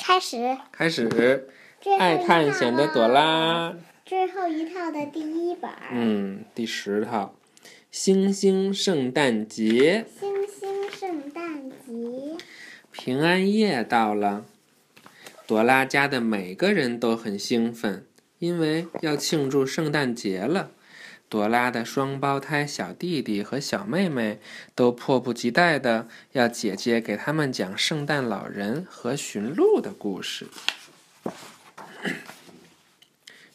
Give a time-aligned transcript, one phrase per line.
[0.00, 0.56] 开始。
[0.72, 1.46] 开始。
[1.98, 3.74] 爱探险的朵拉。
[4.04, 5.70] 最后一套的第一本。
[5.92, 7.36] 嗯，第十套，
[7.90, 10.06] 星星圣诞节。
[10.18, 12.36] 星星圣诞节。
[12.90, 14.44] 平安夜到了，
[15.46, 18.04] 朵拉家的每个人都很兴奋，
[18.38, 20.72] 因为要庆祝圣诞节了。
[21.30, 24.40] 朵拉的双胞胎小弟弟和小妹妹
[24.74, 30.48] 都迫不及待的要姐姐给他们讲圣诞老人和驯鹿的故事。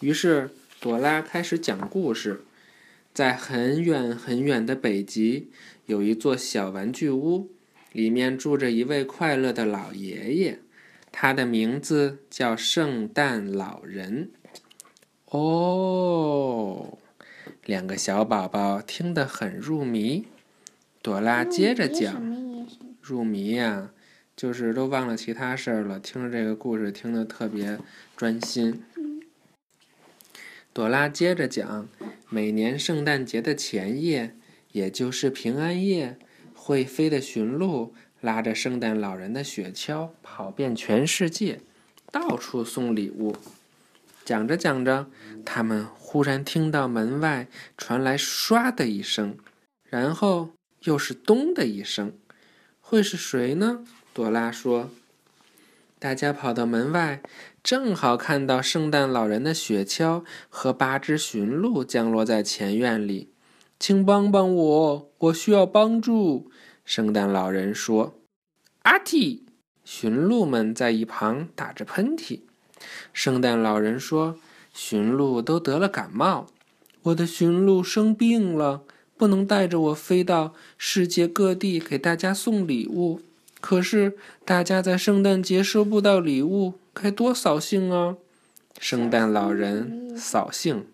[0.00, 2.42] 于是，朵拉开始讲故事。
[3.12, 5.50] 在很远很远的北极，
[5.86, 7.50] 有一座小玩具屋，
[7.92, 10.60] 里面住着一位快乐的老爷爷，
[11.12, 14.30] 他的名字叫圣诞老人。
[15.26, 16.98] 哦。
[17.68, 20.24] 两个小宝宝听得很入迷，
[21.02, 22.66] 朵拉接着讲。
[23.02, 23.90] 入迷呀，
[24.34, 27.78] 就是都忘了其他事儿了，听着这个故事听得特别
[28.16, 28.82] 专心。
[30.72, 31.86] 朵拉接着讲，
[32.30, 34.34] 每年圣诞节的前夜，
[34.72, 36.16] 也就是平安夜，
[36.54, 41.60] 会飞的驯鹿拉着圣诞老人的雪橇跑遍全世界，
[42.10, 43.36] 到处送礼物。
[44.28, 45.06] 讲着讲着，
[45.42, 47.48] 他们忽然听到门外
[47.78, 49.38] 传来“唰”的一声，
[49.84, 50.50] 然后
[50.82, 52.12] 又是“咚”的一声。
[52.78, 53.86] 会是谁呢？
[54.12, 54.90] 朵拉说。
[55.98, 57.22] 大家跑到门外，
[57.62, 63.32] 正好看到圣诞老人的雪橇和八只驯鹿降落在前院里。
[63.80, 66.50] 请帮帮我，我需要帮助。
[66.84, 68.20] 圣诞老人说。
[68.82, 69.44] 阿嚏！
[69.86, 72.42] 驯鹿们在一旁打着喷嚏。
[73.12, 74.38] 圣诞老人说
[74.72, 76.46] ：“驯鹿都得了感冒，
[77.02, 78.82] 我的驯鹿生病了，
[79.16, 83.20] 不能带着我飞到世界各地给大家送礼物。
[83.60, 88.16] 可是大家在圣诞节收不到礼物，该多扫兴啊！”
[88.78, 90.86] 圣诞老人扫兴，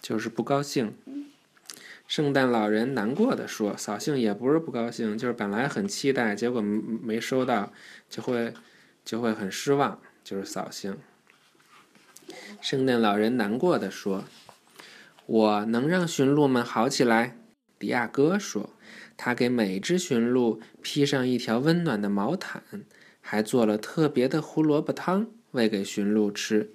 [0.00, 0.94] 就是不高兴。
[2.08, 7.70] 圣诞老人难过的说：“扫兴也不是不高兴，就是本来很期待，结果没收到，
[8.08, 8.54] 就会
[9.04, 10.96] 就会很失望。”就是扫兴。
[12.60, 14.24] 圣诞老人难过的说
[15.26, 17.36] ：“我能让驯鹿们好起来。”
[17.78, 18.70] 迪亚哥说
[19.16, 22.62] ：“他给每只驯鹿披上一条温暖的毛毯，
[23.20, 26.70] 还做了特别的胡萝卜汤喂给驯鹿吃。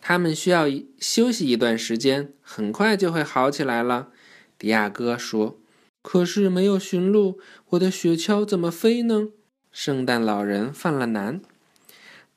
[0.00, 0.64] 他们需要
[0.98, 4.08] 休息一段时间，很快就会好起来了。”
[4.56, 5.60] 迪亚哥说
[6.02, 7.38] ：“可是没有驯鹿，
[7.70, 9.28] 我的雪橇怎么飞呢？”
[9.70, 11.40] 圣诞老人犯了难。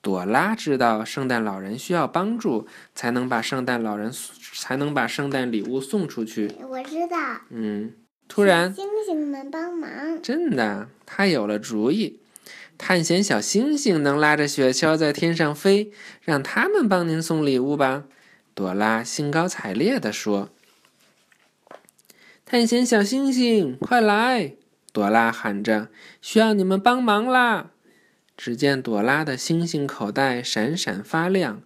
[0.03, 4.11] 朵拉知道圣诞老人需要帮助，才能把圣诞老人
[4.53, 6.51] 才能把圣诞礼物送出去。
[6.67, 7.17] 我知道。
[7.49, 7.93] 嗯，
[8.27, 10.21] 突然，星星们帮忙。
[10.21, 12.19] 真的，他有了主意。
[12.77, 18.03] 探险小星星能拉着雪橇在天上飞，让他们帮您送礼物吧。
[18.53, 20.49] 朵拉兴高采烈地说
[22.45, 24.55] ：“探险小星星，快来！”
[24.91, 25.87] 朵拉喊着
[26.21, 27.69] ：“需要你们帮忙啦！”
[28.35, 31.61] 只见朵拉的星星口袋闪闪发亮，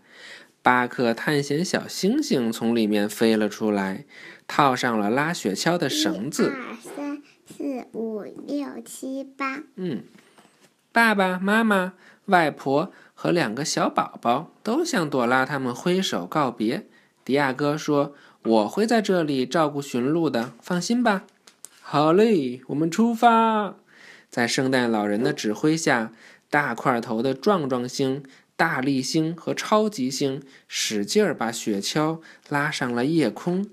[0.62, 4.06] 八颗探险小星星从里面飞了出来，
[4.48, 6.52] 套上了拉雪橇的绳子。
[6.54, 9.64] 二三四五六七八。
[9.76, 10.04] 嗯，
[10.92, 11.94] 爸爸妈妈、
[12.26, 16.86] 外婆和两个小宝宝都向朵拉他们挥手告别。
[17.24, 18.14] 迪亚哥说
[18.44, 21.24] ：“我会在这里照顾驯鹿的，放心吧。”
[21.82, 23.76] 好嘞，我们出发。
[24.30, 26.12] 在圣诞老人的指挥下。
[26.50, 28.24] 大块头的壮壮星、
[28.56, 33.70] 大力星和超级星使劲儿把雪橇拉上了夜空。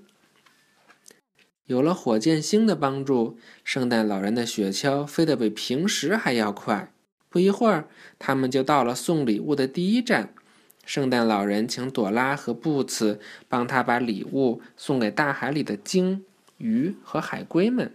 [1.65, 6.91] 有了火箭星的帮助，圣诞老人的雪橇飞得比平时还要快。
[7.29, 7.87] 不一会儿，
[8.19, 10.33] 他们就到了送礼物的第一站。
[10.85, 13.19] 圣诞老人请朵拉和布茨
[13.49, 16.23] 帮他把礼物送给大海里的鲸、
[16.57, 17.91] 鱼和海龟们。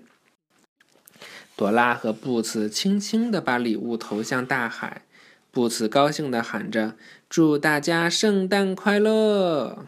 [1.61, 5.03] 朵拉和布茨轻轻地把礼物投向大海，
[5.51, 6.95] 布茨高兴地喊着
[7.29, 9.85] ：“祝大家圣诞快乐！”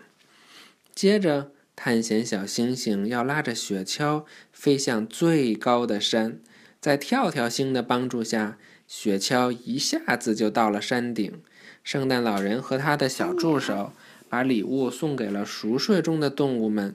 [0.95, 6.39] 接着，探险小星星要拉着雪橇飞向最高的山，
[6.79, 11.41] 在跳跳星的帮助下，雪橇一下子就到了山顶。
[11.83, 13.95] 圣诞老人和他的小助手
[14.29, 16.95] 把礼物送给了熟睡中的动物们，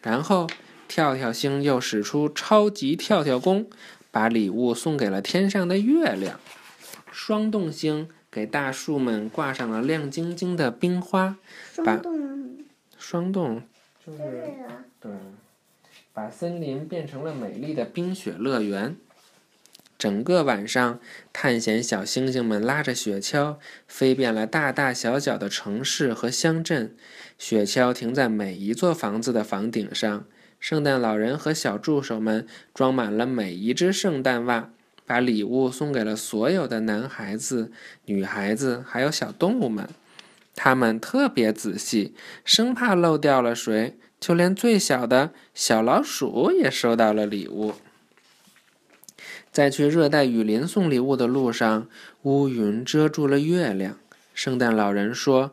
[0.00, 0.48] 然后。
[0.90, 3.70] 跳跳星又使出超级跳跳功，
[4.10, 6.40] 把礼物送给了天上的月亮。
[7.12, 11.36] 霜冻星给大树们挂上了亮晶晶的冰花。
[11.72, 12.58] 霜冻，
[12.98, 13.62] 霜冻
[14.04, 14.18] 就是
[14.98, 15.12] 对，
[16.12, 18.96] 把森林变成了美丽的冰雪乐园。
[19.96, 20.98] 整个晚上，
[21.32, 26.96] 探险小星星们拉着雪橇飞遍了大大小小的城市和乡镇。
[27.38, 30.24] 雪橇停在每一座房子的房顶上。
[30.60, 34.70] 圣诞老人和小助手们装满了每一只圣诞袜，
[35.06, 37.72] 把礼物送给了所有的男孩子、
[38.04, 39.88] 女孩子，还有小动物们。
[40.54, 42.14] 他们特别仔细，
[42.44, 43.96] 生怕漏掉了谁。
[44.20, 47.72] 就连最小的小老鼠也收到了礼物。
[49.50, 51.88] 在去热带雨林送礼物的路上，
[52.24, 53.96] 乌云遮住了月亮。
[54.34, 55.52] 圣诞老人说：“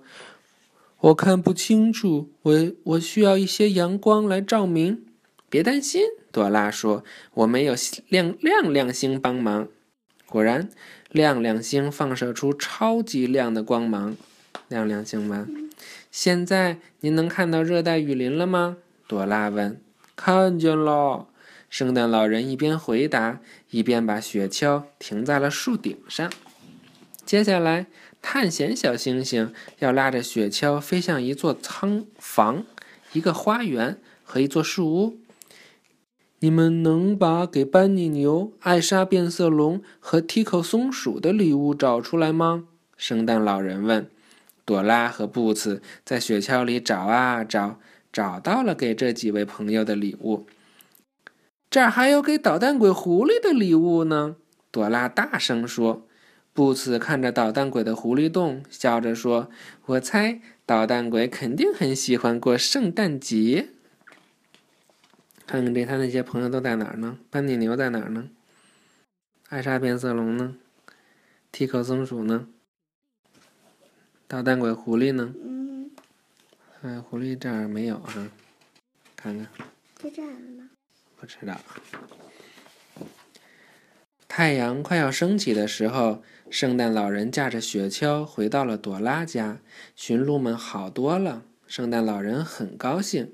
[1.00, 5.06] 我看不清楚，我我需要一些阳光来照明。”
[5.50, 6.02] 别担心，
[6.32, 7.04] 朵拉说
[7.36, 7.74] ：“我们有
[8.10, 9.68] 亮亮亮星帮忙。”
[10.28, 10.70] 果然，
[11.10, 14.18] 亮亮星放射出超级亮的光芒。
[14.68, 15.48] 亮亮星吗？
[16.12, 18.78] 现在您能看到热带雨林了吗？
[19.08, 19.80] 朵拉问。
[20.18, 21.28] “看见了。”
[21.70, 23.40] 圣诞老人一边回答，
[23.70, 26.32] 一边把雪橇停在了树顶上。
[27.26, 27.88] 接下来，
[28.22, 32.66] 探险小星星要拉着雪橇飞向一座仓房、
[33.14, 35.18] 一个花园和一座树屋。
[36.40, 42.66] 你们能把给班尼牛、艾莎变色龙和 Tico 松鼠的礼物找出来吗？
[42.96, 44.10] 圣诞老人问。
[44.66, 47.80] 朵拉和布茨在雪橇里找啊找，
[48.12, 50.46] 找到了给这几位朋友的礼物。
[51.70, 54.36] 这儿还有给捣蛋鬼狐狸的礼物呢！
[54.70, 56.07] 朵拉大声说。
[56.58, 59.52] 布茨看着捣蛋鬼的狐狸洞，笑着说
[59.86, 63.68] ：“我猜捣蛋鬼肯定很喜欢过圣诞节。”
[65.46, 67.20] 看看这，他那些朋友都在哪儿呢？
[67.30, 68.30] 班尼牛在哪儿呢？
[69.50, 70.56] 艾莎变色龙呢？
[71.52, 72.48] 提克松鼠呢？
[74.28, 75.36] 捣蛋鬼狐狸呢？
[75.40, 75.92] 嗯。
[76.82, 78.28] 哎，狐狸这儿没有哈，
[79.16, 79.48] 看看。
[79.94, 80.68] 在这儿呢。
[81.20, 81.56] 不知道。
[84.38, 89.62] 太阳快要升起的时候，圣诞老人驾着雪橇回到了朵拉家。
[89.96, 93.32] 驯鹿们好多了，圣诞老人很高兴。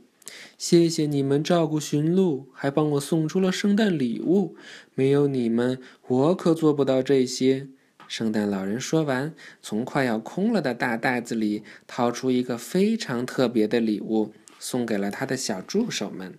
[0.57, 4.55] 谢谢你们照顾驯鹿，还帮我送出了圣诞礼物。
[4.95, 5.77] 没有你们，
[6.07, 7.67] 我可做不到这些。
[8.07, 16.35] 圣诞老人说完，从快要空了的大袋子里掏出一个非常特别的礼物，送给了他的小助手们。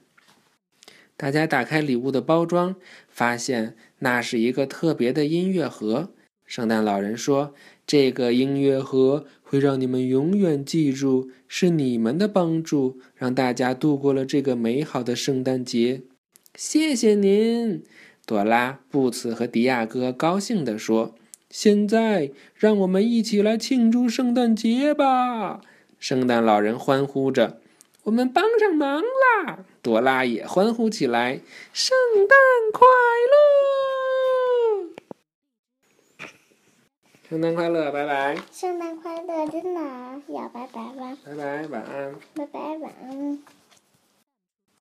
[1.16, 2.76] 大家打开礼物的包装，
[3.08, 6.10] 发现那是一个特别的音乐盒。
[6.44, 7.54] 圣诞老人说
[7.86, 16.02] ：“这个音乐盒会让你们永远记住，是你们的帮助让大家度过了这个美好的圣诞节。”
[16.54, 17.82] 谢谢您，
[18.26, 21.14] 朵拉、布茨和迪亚哥高兴地说
[21.48, 25.60] ：“现在让我们一起来庆祝圣诞节吧！”
[25.98, 27.60] 圣诞老人欢呼着。
[28.02, 29.64] 我们帮上忙啦！
[29.84, 31.38] 朵拉也欢呼起来
[31.74, 31.94] ：“圣
[32.26, 32.38] 诞
[32.72, 32.86] 快
[33.30, 34.88] 乐！
[37.28, 37.92] 圣诞快乐！
[37.92, 38.38] 拜拜！
[38.50, 39.46] 圣诞快乐！
[39.48, 39.80] 真的
[40.28, 41.18] 要拜拜吧。
[41.26, 42.14] 拜拜，晚安。
[42.34, 43.38] 拜拜，晚安。